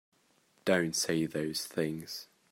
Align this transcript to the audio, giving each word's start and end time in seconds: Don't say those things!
Don't 0.65 0.95
say 0.95 1.27
those 1.27 1.67
things! 1.67 2.25